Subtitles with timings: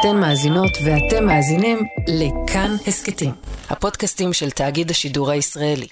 [0.00, 3.30] אתן מאזינות ואתם מאזינים לכאן הסכתים,
[3.68, 5.86] הפודקאסטים של תאגיד השידור הישראלי.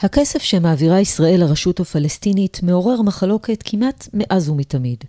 [0.00, 5.04] הכסף שמעבירה ישראל לרשות הפלסטינית מעורר מחלוקת כמעט מאז ומתמיד.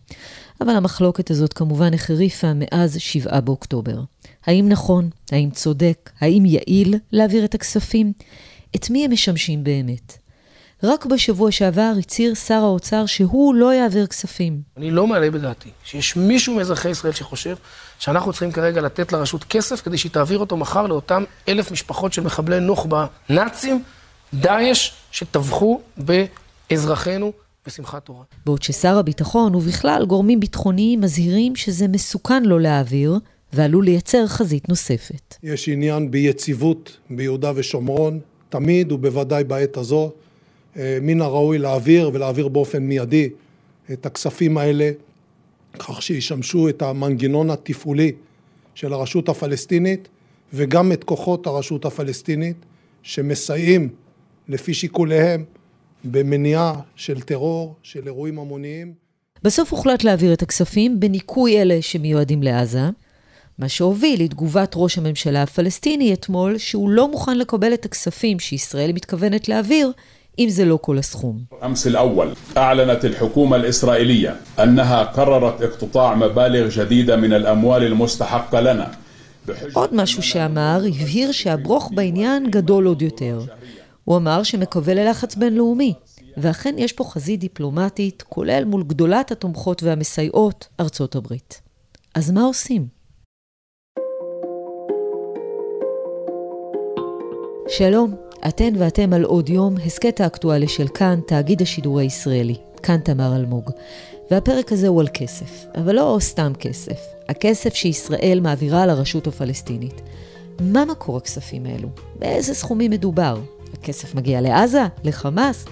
[0.61, 3.99] אבל המחלוקת הזאת כמובן החריפה מאז 7 באוקטובר.
[4.45, 5.09] האם נכון?
[5.31, 6.11] האם צודק?
[6.19, 8.13] האם יעיל להעביר את הכספים?
[8.75, 10.17] את מי הם משמשים באמת?
[10.83, 14.61] רק בשבוע שעבר הצהיר שר האוצר שהוא לא יעביר כספים.
[14.77, 17.55] אני לא מעלה בדעתי שיש מישהו מאזרחי ישראל שחושב
[17.99, 22.21] שאנחנו צריכים כרגע לתת לרשות כסף כדי שהיא תעביר אותו מחר לאותם אלף משפחות של
[22.21, 23.83] מחבלי נוח'בה נאצים,
[24.33, 27.31] דאעש, שטבחו באזרחינו
[27.67, 28.23] בשמחת תורה.
[28.45, 33.19] בעוד ששר הביטחון ובכלל גורמים ביטחוניים מזהירים שזה מסוכן לא להעביר
[33.53, 35.35] ועלול לייצר חזית נוספת.
[35.43, 38.19] יש עניין ביציבות ביהודה ושומרון,
[38.49, 40.11] תמיד ובוודאי בעת הזו.
[40.77, 43.29] אה, מן הראוי להעביר ולהעביר באופן מיידי
[43.93, 44.91] את הכספים האלה
[45.79, 48.11] כך שישמשו את המנגנון התפעולי
[48.75, 50.07] של הרשות הפלסטינית
[50.53, 52.57] וגם את כוחות הרשות הפלסטינית
[53.03, 53.89] שמסייעים
[54.47, 55.45] לפי שיקוליהם
[56.03, 58.93] במניעה של טרור, של אירועים המוניים.
[59.43, 62.89] בסוף הוחלט להעביר את הכספים בניכוי אלה שמיועדים לעזה,
[63.57, 69.49] מה שהוביל לתגובת ראש הממשלה הפלסטיני אתמול, שהוא לא מוכן לקבל את הכספים שישראל מתכוונת
[69.49, 69.91] להעביר,
[70.39, 71.39] אם זה לא כל הסכום.
[71.65, 78.87] אמס אל-אוול, אעלנת אל-חוכומה אל-ישראליה, אנها קררת אקטוטע מבאלר ג'דידה מן אל-אמואל אל-מוסתחקה לנה.
[79.73, 83.39] עוד משהו שאמר, הבהיר שהברוך בעניין גדול עוד יותר.
[84.03, 85.93] הוא אמר שמקווה ללחץ בינלאומי,
[86.37, 91.61] ואכן יש פה חזית דיפלומטית, כולל מול גדולת התומכות והמסייעות, ארצות הברית.
[92.15, 92.87] אז מה עושים?
[97.67, 98.15] שלום,
[98.47, 102.55] אתן ואתם על עוד יום, הסכת האקטואלי של כאן, תאגיד השידור הישראלי.
[102.83, 103.69] כאן תמר אלמוג.
[104.31, 110.01] והפרק הזה הוא על כסף, אבל לא סתם כסף, הכסף שישראל מעבירה לרשות הפלסטינית.
[110.59, 111.89] מה מקור הכספים האלו?
[112.19, 113.39] באיזה סכומים מדובר?
[113.73, 114.83] הכסף מגיע לעזה?
[115.03, 115.65] לחמאס?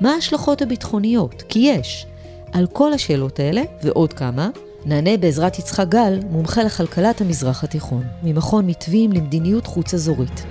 [0.00, 1.42] מה ההשלכות הביטחוניות?
[1.48, 2.06] כי יש.
[2.52, 4.50] על כל השאלות האלה, ועוד כמה,
[4.84, 10.44] נענה בעזרת יצחק גל, מומחה לכלכלת המזרח התיכון, ממכון מתווים למדיניות חוץ אזורית.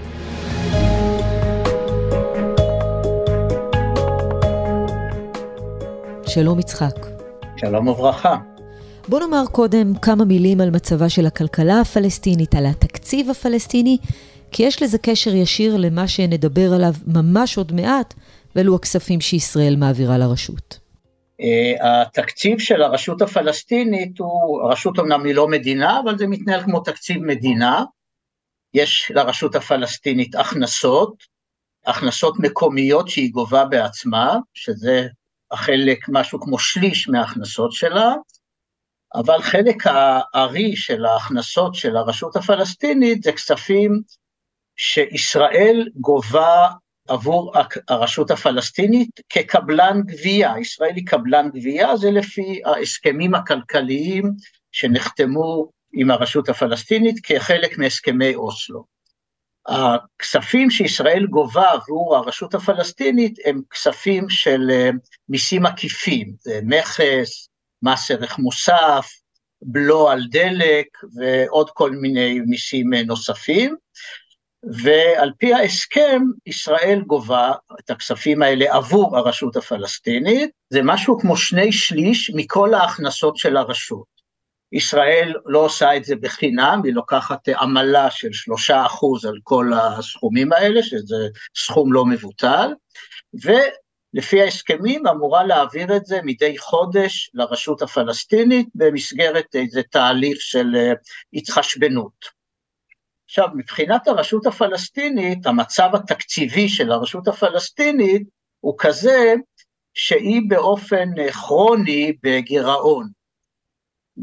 [6.33, 6.95] שלום יצחק.
[7.57, 8.37] שלום וברכה.
[9.07, 13.97] בוא נאמר קודם כמה מילים על מצבה של הכלכלה הפלסטינית, על התקציב הפלסטיני,
[14.51, 18.13] כי יש לזה קשר ישיר למה שנדבר עליו ממש עוד מעט,
[18.55, 20.79] ואלו הכספים שישראל מעבירה לרשות.
[21.41, 26.79] אה, התקציב של הרשות הפלסטינית הוא, הרשות אמנם היא לא מדינה, אבל זה מתנהל כמו
[26.79, 27.83] תקציב מדינה.
[28.73, 31.13] יש לרשות הפלסטינית הכנסות,
[31.85, 35.07] הכנסות מקומיות שהיא גובה בעצמה, שזה
[35.51, 38.13] החלק, משהו כמו שליש מההכנסות שלה,
[39.15, 44.01] אבל חלק הארי של ההכנסות של הרשות הפלסטינית זה כספים
[44.75, 46.67] שישראל גובה
[47.07, 47.53] עבור
[47.87, 54.31] הרשות הפלסטינית כקבלן גבייה, ישראל היא קבלן גבייה, זה לפי ההסכמים הכלכליים
[54.71, 58.83] שנחתמו עם הרשות הפלסטינית כחלק מהסכמי אוסלו.
[59.67, 64.89] הכספים שישראל גובה עבור הרשות הפלסטינית הם כספים של אה,
[65.29, 67.49] מיסים עקיפים, זה מכס,
[67.83, 69.09] מס ערך מוסף,
[69.61, 73.75] בלו על דלק ועוד כל מיני מיסים אה, נוספים,
[74.83, 81.71] ועל פי ההסכם ישראל גובה את הכספים האלה עבור הרשות הפלסטינית, זה משהו כמו שני
[81.71, 84.20] שליש מכל ההכנסות של הרשות.
[84.71, 90.53] ישראל לא עושה את זה בחינם, היא לוקחת עמלה של שלושה אחוז על כל הסכומים
[90.53, 91.27] האלה, שזה
[91.57, 92.73] סכום לא מבוטל,
[93.43, 100.93] ולפי ההסכמים אמורה להעביר את זה מדי חודש לרשות הפלסטינית במסגרת איזה תהליך של אה,
[101.33, 102.41] התחשבנות.
[103.25, 108.23] עכשיו, מבחינת הרשות הפלסטינית, המצב התקציבי של הרשות הפלסטינית
[108.59, 109.33] הוא כזה
[109.93, 113.20] שהיא באופן אה, כרוני בגירעון.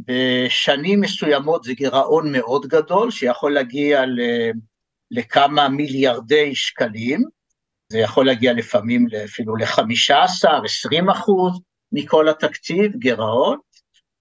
[0.06, 4.02] בשנים מסוימות זה גירעון מאוד גדול, שיכול להגיע
[5.10, 7.24] לכמה מיליארדי שקלים,
[7.92, 11.60] זה יכול להגיע לפעמים אפילו ל-15, 20 אחוז
[11.92, 13.58] מכל התקציב, גירעון.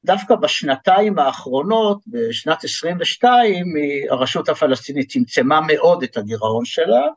[0.05, 3.65] דווקא בשנתיים האחרונות, בשנת 22,
[4.09, 7.07] הרשות הפלסטינית צמצמה מאוד את הגירעון שלה,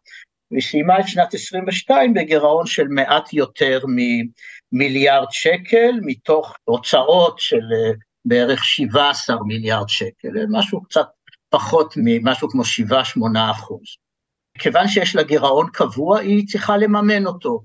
[0.53, 3.81] וסיימה את שנת 22 בגירעון של מעט יותר
[4.73, 7.63] ממיליארד שקל, מתוך הוצאות של
[8.25, 11.07] בערך 17 מיליארד שקל, משהו קצת
[11.51, 13.97] פחות ממשהו כמו 7-8 אחוז.
[14.59, 17.63] כיוון שיש לה גירעון קבוע, היא צריכה לממן אותו.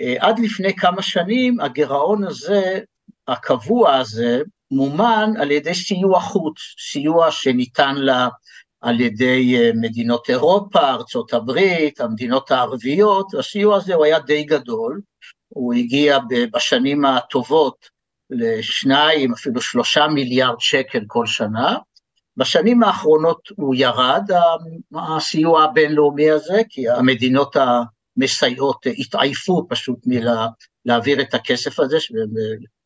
[0.00, 2.80] אה, עד לפני כמה שנים הגירעון הזה,
[3.28, 6.56] הקבוע הזה, מומן על ידי סיוע חוץ,
[6.90, 8.28] סיוע שניתן לה
[8.80, 15.00] על ידי אה, מדינות אירופה, ארצות הברית, המדינות הערביות, הסיוע הזה הוא היה די גדול,
[15.48, 16.18] הוא הגיע
[16.52, 17.95] בשנים הטובות
[18.30, 21.76] לשניים, אפילו שלושה מיליארד שקל כל שנה,
[22.36, 24.30] בשנים האחרונות הוא ירד,
[24.94, 31.96] הסיוע הבינלאומי הזה, כי המדינות המסייעות התעייפו פשוט מלהעביר את הכסף הזה,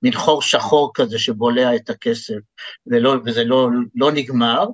[0.03, 2.39] מין חור שחור כזה שבולע את הכסף,
[2.87, 4.67] ולא, וזה לא, לא נגמר.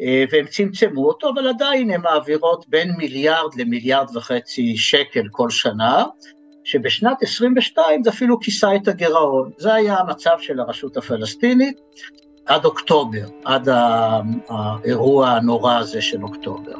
[0.00, 6.04] אה, והם צמצמו אותו, אבל עדיין הן מעבירות בין מיליארד למיליארד וחצי שקל כל שנה,
[6.64, 9.50] שבשנת 22 זה אפילו כיסה את הגירעון.
[9.58, 11.80] זה היה המצב של הרשות הפלסטינית
[12.46, 13.68] עד אוקטובר, עד
[14.48, 16.76] האירוע הנורא הזה של אוקטובר.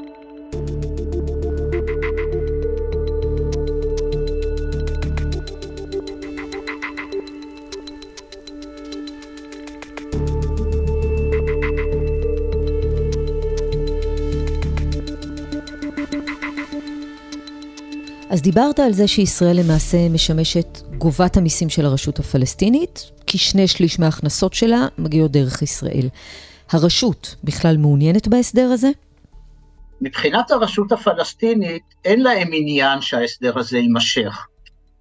[18.34, 23.98] אז דיברת על זה שישראל למעשה משמשת גובת המיסים של הרשות הפלסטינית, כי שני שליש
[23.98, 26.08] מההכנסות שלה מגיעות דרך ישראל.
[26.70, 28.88] הרשות בכלל מעוניינת בהסדר הזה?
[30.00, 34.46] מבחינת הרשות הפלסטינית, אין להם עניין שההסדר הזה יימשך.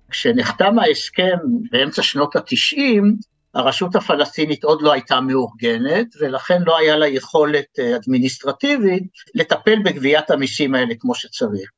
[0.10, 1.38] כשנחתם ההסכם
[1.72, 3.16] באמצע שנות התשעים,
[3.54, 9.04] הרשות הפלסטינית עוד לא הייתה מאורגנת, ולכן לא היה לה יכולת אה, אדמיניסטרטיבית
[9.36, 11.70] לטפל בגביית המיסים האלה כמו שצריך.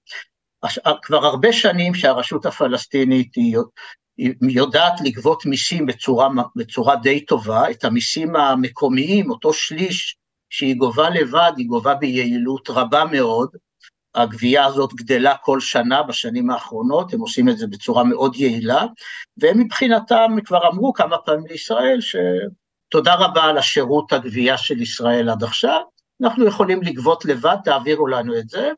[1.01, 3.57] כבר הרבה שנים שהרשות הפלסטינית היא
[4.41, 10.17] יודעת לגבות מיסים בצורה, בצורה די טובה, את המיסים המקומיים, אותו שליש
[10.49, 13.49] שהיא גובה לבד, היא גובה ביעילות רבה מאוד,
[14.15, 18.85] הגבייה הזאת גדלה כל שנה בשנים האחרונות, הם עושים את זה בצורה מאוד יעילה,
[19.37, 25.43] והם מבחינתם כבר אמרו כמה פעמים לישראל שתודה רבה על השירות הגבייה של ישראל עד
[25.43, 25.81] עכשיו,
[26.23, 28.71] אנחנו יכולים לגבות לבד, תעבירו לנו את זה,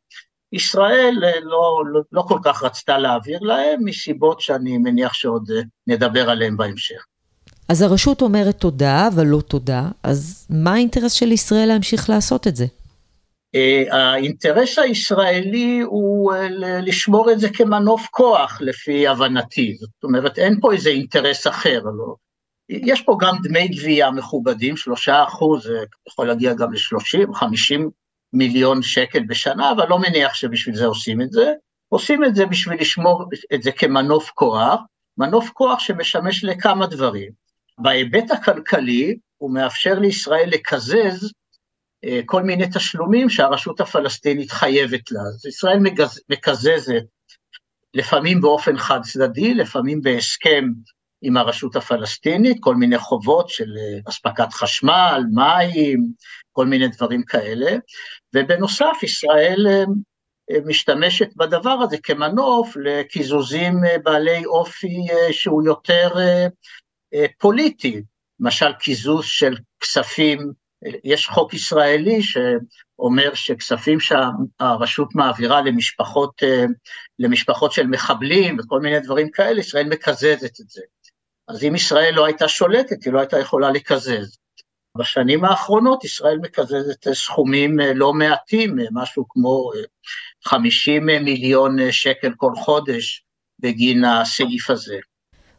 [0.54, 5.62] ישראל אה, לא, לא, לא כל כך רצתה להעביר להם, מסיבות שאני מניח שעוד אה,
[5.88, 7.06] נדבר עליהן בהמשך.
[7.70, 12.56] אז הרשות אומרת תודה, אבל לא תודה, אז מה האינטרס של ישראל להמשיך לעשות את
[12.56, 12.66] זה?
[13.56, 16.34] Uh, האינטרס הישראלי הוא
[16.82, 19.78] לשמור את זה כמנוף כוח, לפי הבנתי.
[19.80, 21.82] זאת אומרת, אין פה איזה אינטרס אחר.
[21.84, 22.16] לא.
[22.70, 27.90] יש פה גם דמי גבייה מכובדים, שלושה אחוז, זה יכול להגיע גם ל-30, 50
[28.34, 31.54] מיליון שקל בשנה, אבל לא מניח שבשביל זה עושים את זה.
[31.90, 34.80] עושים את זה בשביל לשמור את זה כמנוף כוח,
[35.18, 37.32] מנוף כוח שמשמש לכמה דברים.
[37.78, 41.32] בהיבט הכלכלי, הוא מאפשר לישראל לקזז
[42.06, 45.20] אה, כל מיני תשלומים שהרשות הפלסטינית חייבת לה.
[45.22, 45.80] אז ישראל
[46.30, 47.04] מקזזת
[47.94, 50.66] לפעמים באופן חד צדדי, לפעמים בהסכם
[51.22, 56.08] עם הרשות הפלסטינית, כל מיני חובות של אה, אספקת חשמל, מים,
[56.52, 57.72] כל מיני דברים כאלה,
[58.36, 59.84] ובנוסף ישראל אה,
[60.52, 63.74] אה, משתמשת בדבר הזה כמנוף לקיזוזים
[64.04, 64.98] בעלי אופי
[65.32, 66.10] שהוא יותר
[67.40, 68.02] פוליטי,
[68.40, 70.52] למשל קיזוז של כספים,
[71.04, 76.42] יש חוק ישראלי שאומר שכספים שהרשות מעבירה למשפחות,
[77.20, 80.82] למשפחות של מחבלים וכל מיני דברים כאלה, ישראל מקזזת את זה.
[81.48, 84.38] אז אם ישראל לא הייתה שולטת, היא לא הייתה יכולה לקזז.
[84.98, 89.72] בשנים האחרונות ישראל מקזזת סכומים אה, לא מעטים, אה, משהו כמו
[90.46, 93.26] 50 אה, מיליון שקל כל חודש
[93.60, 94.98] בגין הסעיף הזה.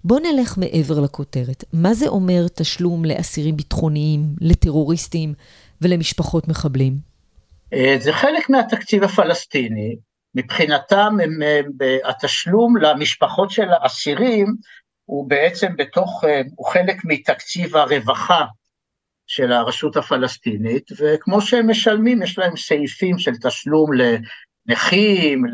[0.05, 1.65] בוא נלך מעבר לכותרת.
[1.73, 5.35] מה זה אומר תשלום לאסירים ביטחוניים, לטרוריסטים
[5.83, 6.99] ולמשפחות מחבלים?
[7.99, 9.97] זה חלק מהתקציב הפלסטיני.
[10.35, 11.39] מבחינתם הם,
[12.05, 14.55] התשלום למשפחות של האסירים
[15.09, 18.45] הוא בעצם בתוך, אה, הוא חלק מתקציב הרווחה
[19.27, 25.45] של הרשות הפלסטינית, וכמו שהם משלמים, יש להם סעיפים של תשלום לנכים,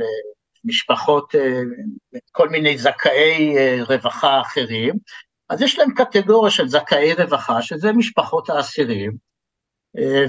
[0.64, 1.60] למשפחות, אה,
[2.32, 4.94] כל מיני זכאי אה, רווחה אחרים,
[5.48, 9.12] אז יש להם קטגוריה של זכאי רווחה, שזה משפחות האסירים,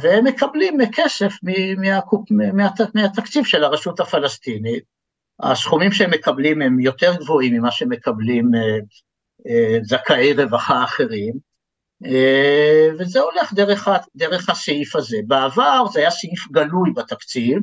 [0.02, 1.34] והם מקבלים כסף
[2.94, 4.84] מהתקציב של הרשות הפלסטינית.
[5.40, 8.52] הסכומים שהם מקבלים הם יותר גבוהים ממה שמקבלים
[9.84, 11.34] זכאי רווחה אחרים,
[12.06, 15.18] אה, וזה הולך דרך, דרך הסעיף הזה.
[15.28, 17.60] בעבר זה היה סעיף גלוי בתקציב,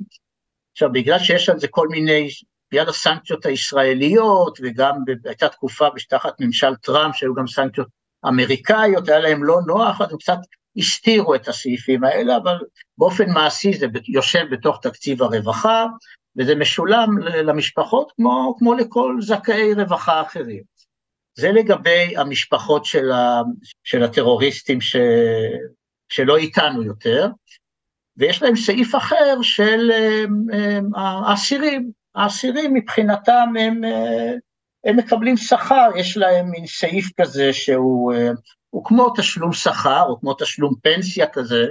[0.72, 2.28] עכשיו בגלל שיש על זה כל מיני,
[2.72, 7.88] בגלל הסנקציות הישראליות, וגם הייתה תקופה תחת ממשל טראמפ שהיו גם סנקציות
[8.28, 10.38] אמריקאיות, היה להם לא נוח, אז הם קצת
[10.76, 12.58] הסתירו את הסעיפים האלה, אבל
[12.98, 15.86] באופן מעשי זה יושב בתוך תקציב הרווחה,
[16.38, 20.71] וזה משולם למשפחות כמו, כמו לכל זכאי רווחה אחרים.
[21.34, 23.42] זה לגבי המשפחות של, ה,
[23.84, 24.96] של הטרוריסטים ש,
[26.08, 27.28] שלא איתנו יותר,
[28.16, 29.90] ויש להם סעיף אחר של
[31.26, 31.90] האסירים.
[32.14, 33.80] האסירים מבחינתם הם,
[34.84, 38.12] הם מקבלים שכר, יש להם מין סעיף כזה שהוא
[38.72, 41.66] הוא כמו תשלום שכר, או כמו תשלום פנסיה כזה,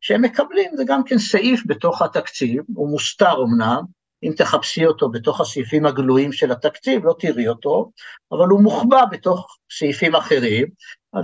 [0.00, 3.82] שהם מקבלים, זה גם כן סעיף בתוך התקציב, הוא מוסתר אמנם,
[4.22, 7.90] אם תחפשי אותו בתוך הסעיפים הגלויים של התקציב, לא תראי אותו,
[8.32, 10.66] אבל הוא מוחבא בתוך סעיפים אחרים,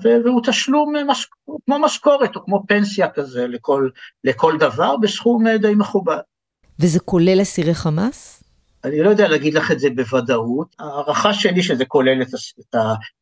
[0.02, 0.94] והוא תשלום
[1.66, 3.88] כמו משכורת או כמו פנסיה כזה לכל,
[4.24, 6.18] לכל דבר, בסכום די מכובד.
[6.80, 8.42] וזה כולל אסירי חמאס?
[8.84, 12.28] אני לא יודע להגיד לך את זה בוודאות, ההערכה שלי שזה כולל את,
[12.60, 12.76] את,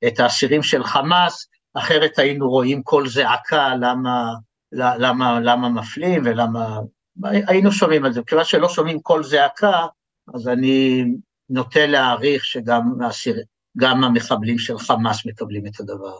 [0.07, 4.33] את האסירים של חמאס, אחרת היינו רואים קול זעקה למה,
[4.73, 6.79] למה, למה מפלים ולמה...
[7.23, 9.87] היינו שומעים על זה, כיוון שלא שומעים קול זעקה,
[10.35, 11.05] אז אני
[11.51, 13.37] נוטה להעריך שגם האסיר,
[13.79, 16.19] גם המחבלים של חמאס מקבלים את הדבר.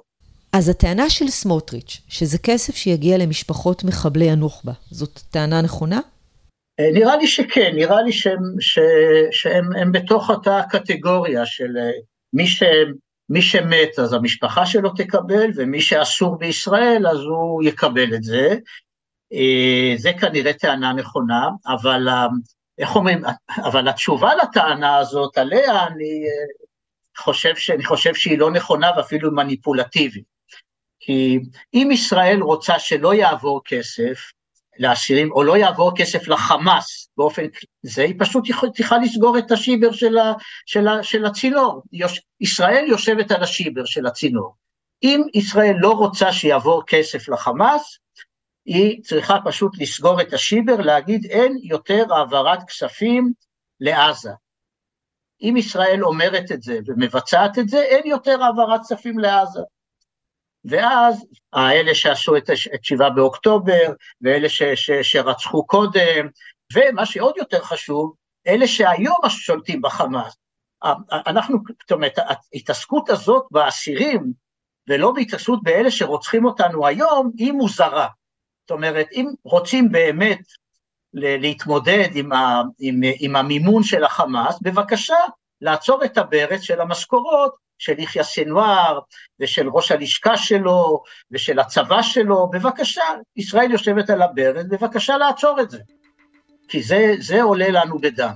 [0.53, 6.01] אז הטענה של סמוטריץ', שזה כסף שיגיע למשפחות מחבלי הנוח'בה, זאת טענה נכונה?
[6.81, 8.79] אה, נראה לי שכן, נראה לי שהם, ש,
[9.31, 11.91] שהם בתוך אותה קטגוריה של אה,
[12.33, 12.93] מי שהם
[13.29, 18.57] מי שמת אז המשפחה שלו תקבל, ומי שאסור בישראל אז הוא יקבל את זה.
[19.35, 22.27] אה, זה כנראה טענה נכונה, אבל אה,
[22.79, 23.23] איך אומרים,
[23.69, 26.65] אבל התשובה לטענה הזאת, עליה אני אה,
[27.17, 30.35] חושב, ש, אני חושב שהיא לא נכונה ואפילו מניפולטיבית.
[31.01, 31.39] כי
[31.75, 34.31] אם ישראל רוצה שלא יעבור כסף,
[34.79, 37.43] לאסירים, או לא יעבור כסף לחמאס באופן
[37.83, 40.33] זה, היא פשוט צריכה לסגור את השיבר של, ה,
[40.67, 41.83] של, ה, של הצינור.
[41.93, 44.55] יוש, ישראל יושבת על השיבר של הצינור.
[45.03, 47.99] אם ישראל לא רוצה שיעבור כסף לחמאס,
[48.65, 53.33] היא צריכה פשוט לסגור את השיבר, להגיד אין יותר העברת כספים
[53.81, 54.31] לעזה.
[55.43, 59.61] אם ישראל אומרת את זה ומבצעת את זה, אין יותר העברת כספים לעזה.
[60.65, 66.29] ואז האלה שעשו את, את שבעה באוקטובר, ואלה ש, ש, שרצחו קודם,
[66.75, 68.15] ומה שעוד יותר חשוב,
[68.47, 70.37] אלה שהיום שולטים בחמאס.
[71.13, 72.19] אנחנו, זאת אומרת,
[72.53, 74.33] ההתעסקות הזאת באסירים,
[74.89, 78.09] ולא בהתעסקות באלה שרוצחים אותנו היום, היא מוזרה.
[78.65, 80.41] זאת אומרת, אם רוצים באמת
[81.15, 85.17] להתמודד עם, ה, עם, עם המימון של החמאס, בבקשה,
[85.61, 88.99] לעצור את הברץ של המשכורות של יחיא סנואר
[89.41, 93.03] ושל ראש הלשכה שלו ושל הצבא שלו, בבקשה,
[93.37, 95.79] ישראל יושבת על הברז, בבקשה לעצור את זה,
[96.69, 98.35] כי זה, זה עולה לנו בדם.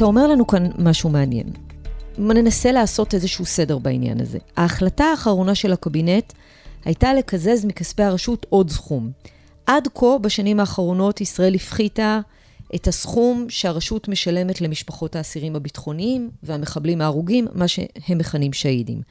[0.00, 1.46] אתה אומר לנו כאן משהו מעניין.
[2.18, 4.38] ננסה לעשות איזשהו סדר בעניין הזה.
[4.56, 6.32] ההחלטה האחרונה של הקבינט
[6.84, 9.10] הייתה לקזז מכספי הרשות עוד סכום.
[9.66, 12.20] עד כה, בשנים האחרונות, ישראל הפחיתה
[12.74, 19.02] את הסכום שהרשות משלמת למשפחות האסירים הביטחוניים והמחבלים ההרוגים, מה שהם מכנים שהידים.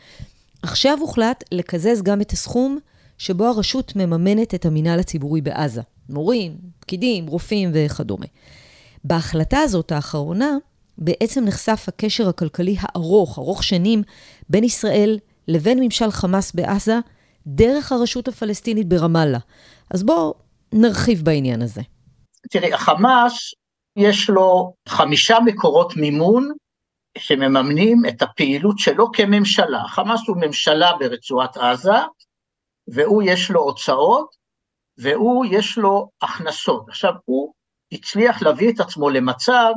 [0.62, 2.78] עכשיו הוחלט לקזז גם את הסכום
[3.18, 5.82] שבו הרשות מממנת את המינהל הציבורי בעזה.
[6.10, 8.26] מורים, פקידים, רופאים וכדומה.
[9.04, 10.58] בהחלטה הזאת האחרונה,
[11.00, 14.04] בעצם נחשף הקשר הכלכלי הארוך, ארוך שנים,
[14.50, 17.00] בין ישראל לבין ממשל חמאס בעזה,
[17.48, 19.40] דרך הרשות הפלסטינית ברמאללה.
[19.94, 20.34] אז בואו
[20.74, 21.82] נרחיב בעניין הזה.
[22.50, 23.54] תראי, החמאס,
[23.96, 26.52] יש לו חמישה מקורות מימון
[27.18, 29.84] שמממנים את הפעילות שלו כממשלה.
[29.88, 31.98] חמאס הוא ממשלה ברצועת עזה,
[32.88, 34.36] והוא יש לו הוצאות,
[34.98, 36.90] והוא יש לו הכנסות.
[36.90, 37.54] עכשיו, הוא
[37.92, 39.74] הצליח להביא את עצמו למצב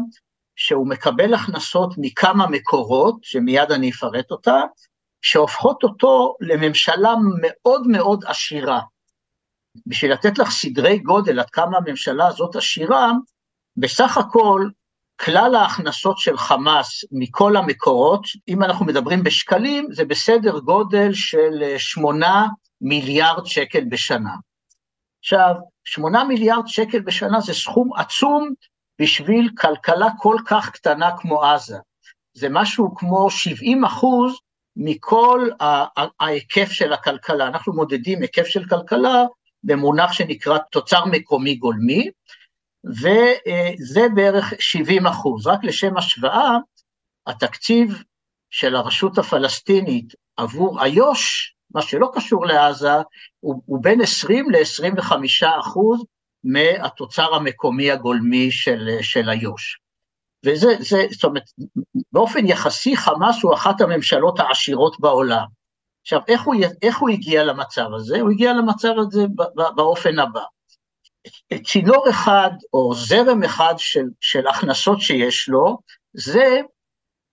[0.57, 4.61] שהוא מקבל הכנסות מכמה מקורות, שמיד אני אפרט אותה,
[5.23, 8.81] שהופכות אותו לממשלה מאוד מאוד עשירה.
[9.87, 13.13] בשביל לתת לך סדרי גודל עד כמה הממשלה הזאת עשירה,
[13.77, 14.69] בסך הכל
[15.21, 22.47] כלל ההכנסות של חמאס מכל המקורות, אם אנחנו מדברים בשקלים, זה בסדר גודל של שמונה
[22.81, 24.35] מיליארד שקל בשנה.
[25.21, 25.55] עכשיו,
[25.85, 28.53] שמונה מיליארד שקל בשנה זה סכום עצום
[29.03, 31.77] בשביל כלכלה כל כך קטנה כמו עזה.
[32.35, 34.39] זה משהו כמו 70 אחוז
[34.77, 35.49] מכל
[36.21, 37.47] ההיקף של הכלכלה.
[37.47, 39.25] אנחנו מודדים היקף של כלכלה
[39.65, 42.11] במונח שנקרא תוצר מקומי גולמי,
[42.85, 45.47] וזה בערך 70 אחוז.
[45.47, 46.57] רק לשם השוואה,
[47.27, 48.03] התקציב
[48.51, 52.93] של הרשות הפלסטינית עבור איו"ש, מה שלא קשור לעזה,
[53.41, 55.13] הוא, הוא בין 20 ל-25
[55.61, 56.05] אחוז
[56.45, 59.79] מהתוצר המקומי הגולמי של, של איו"ש.
[60.47, 61.43] וזה, זה, זאת אומרת,
[62.13, 65.45] באופן יחסי חמאס הוא אחת הממשלות העשירות בעולם.
[66.03, 68.21] עכשיו, איך הוא, איך הוא הגיע למצב הזה?
[68.21, 69.23] הוא הגיע למצב הזה
[69.77, 70.43] באופן הבא.
[71.65, 75.79] צינור אחד או זרם אחד של, של הכנסות שיש לו,
[76.13, 76.61] זה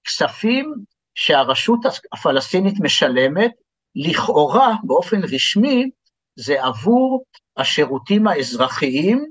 [0.03, 0.73] כספים
[1.15, 1.79] שהרשות
[2.13, 3.51] הפלסטינית משלמת,
[3.95, 5.89] לכאורה, באופן רשמי,
[6.35, 7.23] זה עבור
[7.59, 9.25] השירותים האזרחיים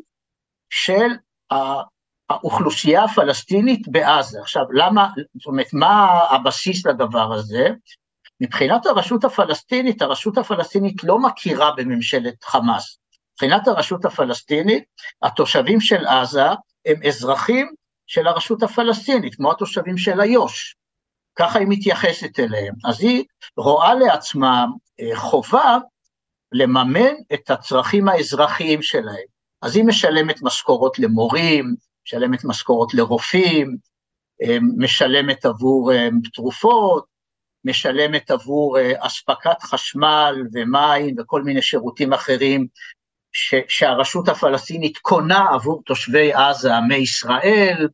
[0.71, 1.09] של
[2.31, 4.41] האוכלוסייה הפלסטינית בעזה.
[4.41, 7.69] עכשיו, למה, זאת אומרת, מה הבסיס לדבר הזה?
[8.41, 12.99] מבחינת הרשות הפלסטינית, הרשות הפלסטינית לא מכירה בממשלת חמאס.
[13.33, 14.85] מבחינת הרשות הפלסטינית,
[15.23, 16.47] התושבים של עזה
[16.87, 17.73] הם אזרחים
[18.07, 20.75] של הרשות הפלסטינית, כמו התושבים של איו"ש.
[21.39, 22.75] ככה היא מתייחסת אליהם.
[22.85, 23.25] אז היא
[23.57, 24.67] רואה לעצמה
[25.01, 25.79] אה, חובה
[26.53, 29.27] לממן את הצרכים האזרחיים שלהם.
[29.63, 31.75] אז היא משלמת משכורות למורים,
[32.07, 33.77] משלמת משכורות לרופאים,
[34.43, 37.05] אה, משלמת עבור אה, תרופות,
[37.65, 42.67] משלמת עבור אספקת חשמל ומים וכל מיני שירותים אחרים
[43.33, 47.89] ש, שהרשות הפלסטינית קונה עבור תושבי עזה מישראל,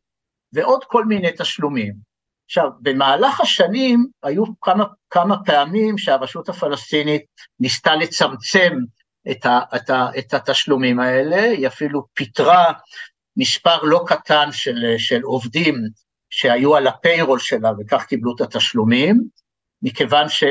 [0.53, 2.14] ועוד כל מיני תשלומים.
[2.45, 7.21] עכשיו, במהלך השנים היו כמה, כמה פעמים שהרשות הפלסטינית
[7.59, 8.73] ניסתה לצמצם
[9.31, 12.71] את, ה, את, ה, את התשלומים האלה, היא אפילו פיטרה
[13.37, 15.75] מספר לא קטן של, של עובדים
[16.29, 19.23] שהיו על הפיירול שלה וכך קיבלו את התשלומים,
[19.81, 20.43] מכיוון ש,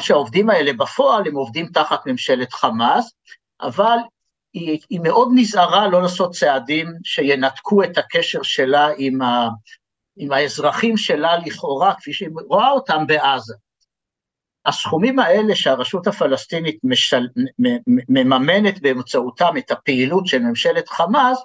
[0.00, 3.12] שהעובדים האלה בפועל הם עובדים תחת ממשלת חמאס,
[3.60, 3.96] אבל
[4.52, 9.48] היא, היא מאוד נזהרה לא לעשות צעדים שינתקו את הקשר שלה עם, ה,
[10.16, 13.54] עם האזרחים שלה לכאורה, כפי שהיא רואה אותם בעזה.
[14.66, 17.26] הסכומים האלה שהרשות הפלסטינית משל,
[18.08, 21.38] מממנת באמצעותם את הפעילות של ממשלת חמאס,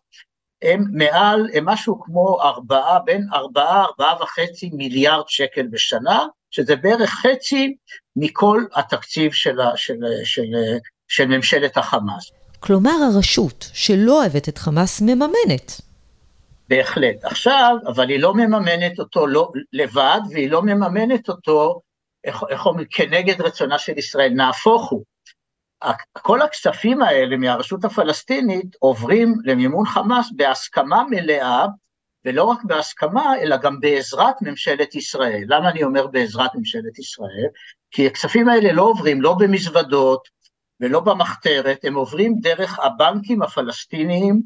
[0.61, 7.09] הם מעל, הם משהו כמו ארבעה, בין ארבעה, ארבעה וחצי מיליארד שקל בשנה, שזה בערך
[7.09, 7.75] חצי
[8.15, 10.43] מכל התקציב של, של, של,
[11.07, 12.31] של ממשלת החמאס.
[12.59, 15.86] כלומר הרשות שלא אוהבת את חמאס מממנת.
[16.69, 17.25] בהחלט.
[17.25, 21.81] עכשיו, אבל היא לא מממנת אותו לא לבד, והיא לא מממנת אותו,
[22.23, 25.03] איך אומרים, כנגד רצונה של ישראל, נהפוך הוא.
[26.13, 31.65] כל הכספים האלה מהרשות הפלסטינית עוברים למימון חמאס בהסכמה מלאה,
[32.25, 35.43] ולא רק בהסכמה, אלא גם בעזרת ממשלת ישראל.
[35.47, 37.47] למה אני אומר בעזרת ממשלת ישראל?
[37.91, 40.27] כי הכספים האלה לא עוברים לא במזוודות,
[40.79, 44.41] ולא במחתרת, הם עוברים דרך הבנקים הפלסטיניים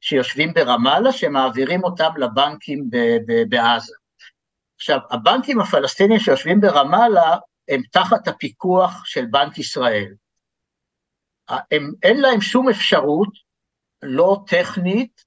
[0.00, 2.90] שיושבים ברמאללה, שמעבירים אותם לבנקים
[3.48, 3.94] בעזה.
[4.76, 7.36] עכשיו, הבנקים הפלסטיניים שיושבים ברמאללה
[7.68, 10.14] הם תחת הפיקוח של בנק ישראל.
[11.48, 13.28] הם, אין להם שום אפשרות,
[14.02, 15.24] לא טכנית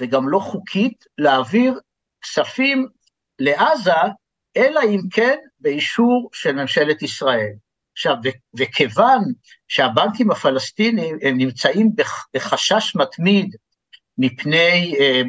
[0.00, 1.80] וגם לא חוקית, להעביר
[2.22, 2.88] כספים
[3.38, 4.00] לעזה,
[4.56, 7.52] אלא אם כן באישור של ממשלת ישראל.
[7.92, 8.16] עכשיו,
[8.58, 9.22] וכיוון
[9.68, 11.90] שהבנקים הפלסטינים הם נמצאים
[12.34, 13.56] בחשש מתמיד
[14.20, 15.22] מפני אה,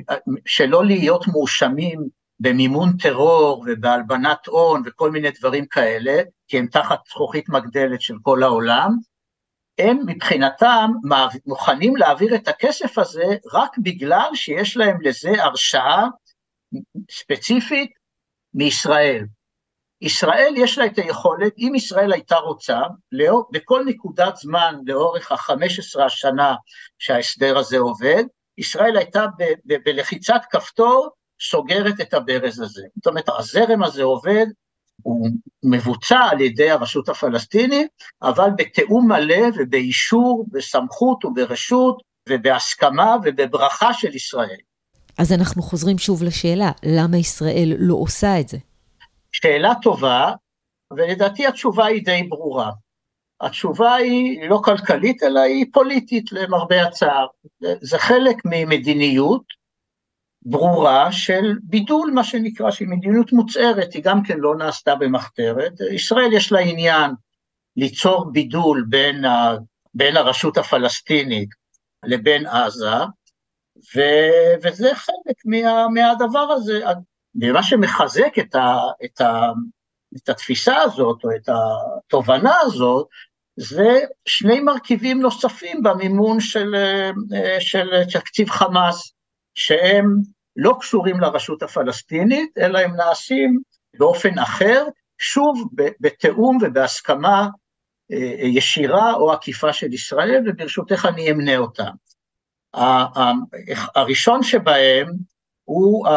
[0.46, 2.08] שלא להיות מואשמים
[2.40, 8.44] במימון טרור ובהלבנת הון וכל מיני דברים כאלה, כי הם תחת זכוכית מגדלת של כל
[8.44, 8.92] העולם,
[9.78, 10.92] הם מבחינתם
[11.46, 16.04] מוכנים להעביר את הכסף הזה רק בגלל שיש להם לזה הרשאה
[17.12, 17.92] ספציפית
[18.54, 19.26] מישראל.
[20.02, 22.80] ישראל יש לה את היכולת, אם ישראל הייתה רוצה,
[23.12, 26.56] לאור, בכל נקודת זמן לאורך ה-15 השנה
[27.00, 28.24] שההסדר הזה עובד,
[28.62, 31.10] ישראל הייתה ב, ב, בלחיצת כפתור
[31.42, 32.84] סוגרת את הברז הזה.
[32.96, 34.46] זאת אומרת, הזרם הזה עובד,
[35.04, 35.30] הוא
[35.64, 37.88] מבוצע על ידי הרשות הפלסטינית,
[38.22, 44.58] אבל בתיאום מלא ובאישור, בסמכות וברשות ובהסכמה ובברכה של ישראל.
[45.18, 48.58] אז אנחנו חוזרים שוב לשאלה, למה ישראל לא עושה את זה?
[49.32, 50.32] שאלה טובה,
[50.98, 52.72] ולדעתי התשובה היא די ברורה.
[53.42, 57.28] התשובה היא לא כלכלית, אלא היא פוליטית למרבה הצער.
[57.82, 59.44] זה חלק ממדיניות
[60.42, 65.74] ברורה של בידול, מה שנקרא, שהיא מדיניות מוצהרת, היא גם כן לא נעשתה במחתרת.
[65.94, 67.12] ישראל יש לה עניין
[67.78, 69.56] ליצור בידול בין, ה,
[69.94, 71.50] בין הרשות הפלסטינית
[72.06, 72.96] לבין עזה,
[73.96, 74.02] ו,
[74.64, 76.82] וזה חלק מה, מהדבר הזה.
[77.42, 79.52] ומה שמחזק את, ה, את, ה,
[80.16, 83.08] את התפיסה הזאת, או את התובנה הזאת,
[83.56, 86.76] זה שני מרכיבים נוספים במימון של,
[87.60, 89.14] של תקציב חמאס,
[89.56, 90.06] שהם
[90.56, 93.60] לא קשורים לרשות הפלסטינית, אלא הם נעשים
[94.00, 94.86] באופן אחר,
[95.18, 97.48] שוב בתיאום ובהסכמה
[98.12, 101.92] אה, ישירה או עקיפה של ישראל, וברשותך אני אמנה אותם.
[103.96, 105.08] הראשון שבהם
[105.64, 106.08] הוא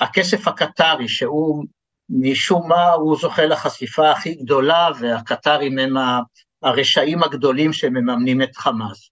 [0.00, 1.64] הכסף הקטרי, שהוא
[2.10, 5.94] משום מה הוא זוכה לחשיפה הכי גדולה, והקטרים הם
[6.62, 9.10] הרשעים הגדולים שמממנים את חמאס.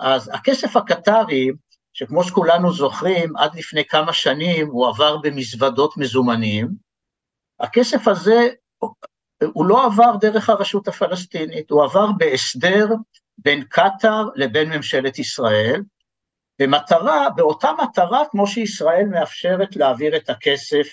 [0.00, 1.50] אז הכסף הקטרי,
[1.92, 6.68] שכמו שכולנו זוכרים, עד לפני כמה שנים הוא עבר במזוודות מזומנים,
[7.60, 8.48] הכסף הזה,
[9.52, 12.86] הוא לא עבר דרך הרשות הפלסטינית, הוא עבר בהסדר
[13.38, 15.82] בין קטאר לבין ממשלת ישראל,
[16.58, 20.88] במטרה, באותה מטרה כמו שישראל מאפשרת להעביר את הכסף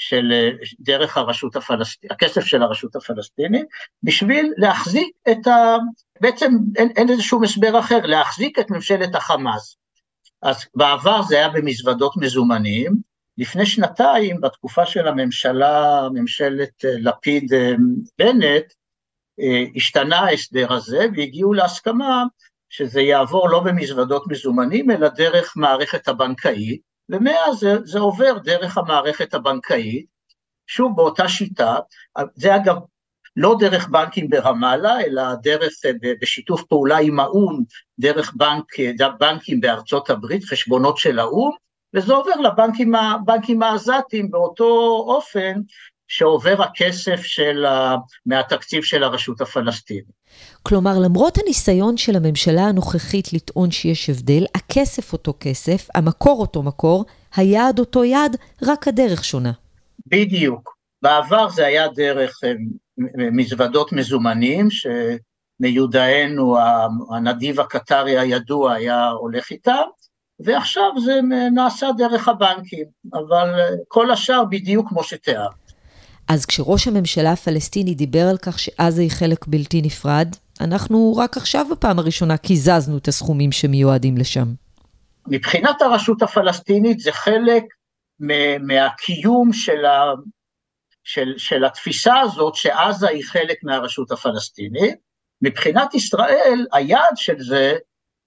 [0.00, 0.32] של
[0.80, 3.66] דרך הרשות הפלסטינית, הכסף של הרשות הפלסטינית,
[4.02, 5.76] בשביל להחזיק את ה...
[6.20, 9.76] בעצם אין, אין איזשהו מסבר אחר, להחזיק את ממשלת החמאס.
[10.42, 12.96] אז בעבר זה היה במזוודות מזומנים,
[13.38, 18.64] לפני שנתיים, בתקופה של הממשלה, ממשלת לפיד-בנט,
[19.40, 22.24] אה, השתנה ההסדר הזה והגיעו להסכמה
[22.68, 29.34] שזה יעבור לא במזוודות מזומנים, אלא דרך מערכת הבנקאית, ומאז זה, זה עובר דרך המערכת
[29.34, 30.06] הבנקאית,
[30.66, 31.76] שוב באותה שיטה,
[32.34, 32.76] זה אגב
[33.36, 37.62] לא דרך בנקים ברמאללה, אלא דרך, אה, בשיתוף פעולה עם האו"ם,
[37.98, 41.50] דרך בנק, אה, בנקים בארצות הברית, חשבונות של האו"ם,
[41.94, 45.60] וזה עובר לבנקים העזתיים באותו אופן
[46.10, 47.64] שעובר הכסף של,
[48.26, 50.20] מהתקציב של הרשות הפלסטינית.
[50.62, 57.04] כלומר, למרות הניסיון של הממשלה הנוכחית לטעון שיש הבדל, הכסף אותו כסף, המקור אותו מקור,
[57.36, 59.52] היעד אותו יעד, רק הדרך שונה.
[60.06, 60.76] בדיוק.
[61.02, 62.52] בעבר זה היה דרך אה,
[63.32, 64.68] מזוודות מזומנים,
[65.60, 66.56] שמיודענו
[67.10, 69.82] הנדיב הקטרי הידוע היה הולך איתם,
[70.40, 71.20] ועכשיו זה
[71.54, 75.59] נעשה דרך הבנקים, אבל אה, כל השאר בדיוק כמו שתיארת.
[76.32, 80.28] אז כשראש הממשלה הפלסטיני דיבר על כך שעזה היא חלק בלתי נפרד,
[80.60, 84.46] אנחנו רק עכשיו בפעם הראשונה קיזזנו את הסכומים שמיועדים לשם.
[85.26, 87.64] מבחינת הרשות הפלסטינית זה חלק
[88.60, 90.02] מהקיום של, ה,
[91.04, 94.94] של, של התפיסה הזאת שעזה היא חלק מהרשות הפלסטינית.
[95.42, 97.74] מבחינת ישראל היעד של זה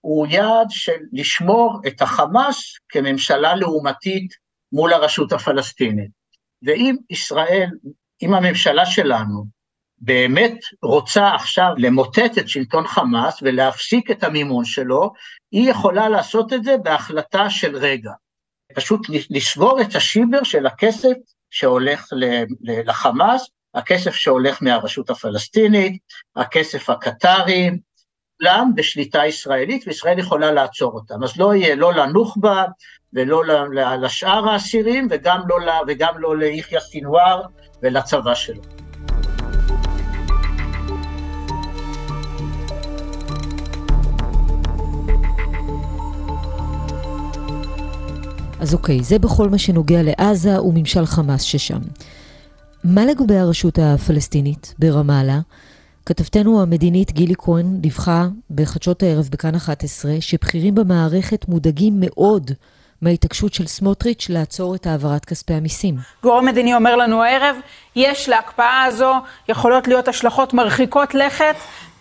[0.01, 4.33] הוא יעד של לשמור את החמאס כממשלה לעומתית
[4.71, 6.22] מול הרשות הפלסטינית.
[6.63, 7.69] ואם ישראל,
[8.21, 9.45] אם הממשלה שלנו
[9.97, 15.11] באמת רוצה עכשיו למוטט את שלטון חמאס ולהפסיק את המימון שלו,
[15.51, 18.11] היא יכולה לעשות את זה בהחלטה של רגע.
[18.75, 21.13] פשוט לסגור את השיבר של הכסף
[21.49, 22.07] שהולך
[22.61, 26.01] לחמאס, הכסף שהולך מהרשות הפלסטינית,
[26.35, 27.69] הכסף הקטרי,
[28.37, 31.23] כולם בשליטה ישראלית, וישראל יכולה לעצור אותם.
[31.23, 32.65] אז לא יהיה לא לנוח'בה
[33.13, 33.41] ולא
[34.01, 35.55] לשאר האסירים, וגם לא,
[35.87, 37.41] וגם לא ליחיא סינואר
[37.83, 38.61] ולצבא שלו.
[48.59, 51.79] אז אוקיי, זה בכל מה שנוגע לעזה וממשל חמאס ששם.
[52.83, 55.39] מה לגבי הרשות הפלסטינית ברמאללה?
[56.05, 62.51] כתבתנו המדינית גילי כהן דיווחה בחדשות הערב בכאן 11 שבכירים במערכת מודאגים מאוד
[63.03, 65.95] מההתעקשות של סמוטריץ' לעצור את העברת כספי המיסים.
[66.23, 67.55] גורם מדיני אומר לנו הערב,
[67.95, 69.13] יש להקפאה הזו
[69.49, 71.55] יכולות להיות השלכות מרחיקות לכת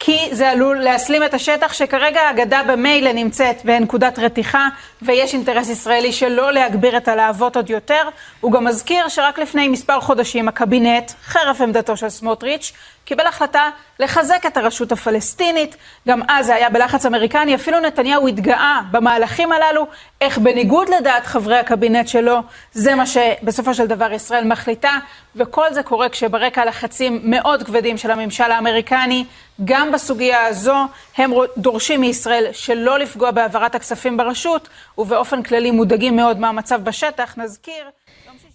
[0.05, 4.69] כי זה עלול להסלים את השטח שכרגע האגדה במילא נמצאת בנקודת רתיחה
[5.03, 8.09] ויש אינטרס ישראלי שלא להגביר את הלהבות עוד יותר.
[8.41, 12.73] הוא גם מזכיר שרק לפני מספר חודשים הקבינט, חרף עמדתו של סמוטריץ',
[13.05, 15.77] קיבל החלטה לחזק את הרשות הפלסטינית.
[16.09, 19.87] גם אז זה היה בלחץ אמריקני, אפילו נתניהו התגאה במהלכים הללו,
[20.21, 22.39] איך בניגוד לדעת חברי הקבינט שלו,
[22.73, 24.99] זה מה שבסופו של דבר ישראל מחליטה,
[25.37, 29.25] וכל זה קורה כשברקע לחצים מאוד כבדים של הממשל האמריקני,
[29.65, 30.77] גם בסוגיה הזו
[31.17, 37.35] הם דורשים מישראל שלא לפגוע בהעברת הכספים ברשות, ובאופן כללי מודאגים מאוד מהמצב בשטח.
[37.39, 37.85] נזכיר...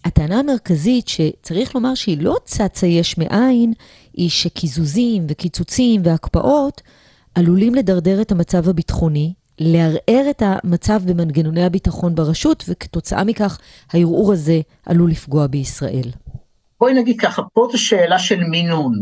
[0.05, 3.73] הטענה המרכזית, שצריך לומר שהיא לא צצה יש מאין,
[4.17, 6.81] היא שקיזוזים וקיצוצים והקפאות
[7.35, 13.59] עלולים לדרדר את המצב הביטחוני, לערער את המצב במנגנוני הביטחון ברשות, וכתוצאה מכך
[13.93, 16.11] הערעור הזה עלול לפגוע בישראל.
[16.79, 18.93] בואי נגיד ככה, פה זו שאלה של מינון.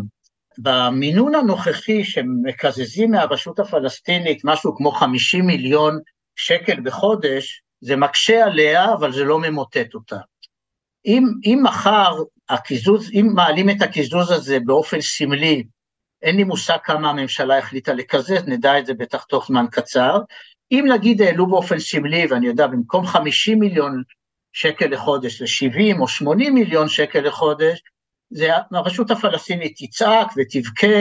[0.57, 5.99] במינון הנוכחי שמקזזים מהרשות הפלסטינית משהו כמו 50 מיליון
[6.35, 10.17] שקל בחודש, זה מקשה עליה, אבל זה לא ממוטט אותה.
[11.05, 12.15] אם, אם מחר
[12.49, 15.63] הקיזוז, אם מעלים את הקיזוז הזה באופן סמלי,
[16.21, 20.19] אין לי מושג כמה הממשלה החליטה לקזז, נדע את זה בטח תוך זמן קצר.
[20.71, 24.03] אם נגיד העלו באופן סמלי, ואני יודע, במקום 50 מיליון
[24.53, 27.81] שקל לחודש ל-70 או 80 מיליון שקל לחודש,
[28.29, 30.97] זה הרשות הפלסטינית תצעק ותבכה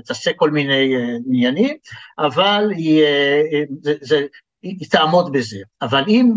[0.00, 1.76] ותעשה כל מיני אה, עניינים,
[2.18, 4.26] אבל היא, אה, זה, זה,
[4.62, 5.58] היא תעמוד בזה.
[5.82, 6.32] אבל אם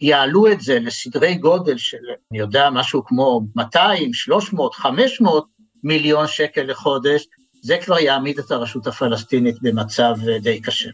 [0.00, 1.96] יעלו את זה לסדרי גודל של,
[2.30, 5.46] אני יודע, משהו כמו 200, 300, 500
[5.84, 7.26] מיליון שקל לחודש,
[7.62, 10.90] זה כבר יעמיד את הרשות הפלסטינית במצב די קשה.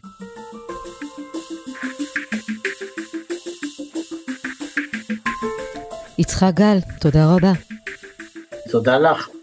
[6.17, 7.51] יצחק גל, תודה רבה.
[8.71, 9.34] תודה לך.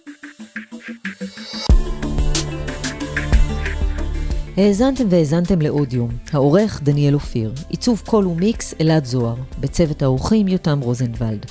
[4.56, 11.46] האזנתם והאזנתם לאודיום, העורך דניאל אופיר, עיצוב קול ומיקס אלעד זוהר, בצוות האורחים יותם רוזנבלד.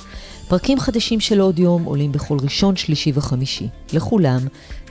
[0.48, 3.68] פרקים חדשים של אודיום עולים בכל ראשון, שלישי וחמישי.
[3.92, 4.38] לכולם,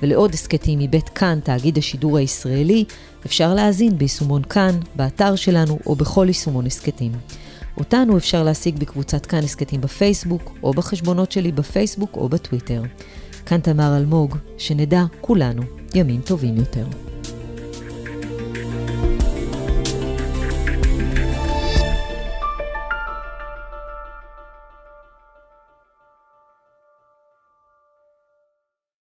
[0.02, 2.86] ולעוד הסכתים מבית כאן, תאגיד השידור הישראלי,
[3.26, 7.12] אפשר להאזין ביישומון כאן, באתר שלנו או בכל יישומון הסכתים.
[7.78, 12.82] אותנו אפשר להשיג בקבוצת כאן הסכתים בפייסבוק, או בחשבונות שלי בפייסבוק או בטוויטר.
[13.45, 15.62] כאן תמר אלמוג, שנדע כולנו
[15.95, 17.11] ימים טובים יותר.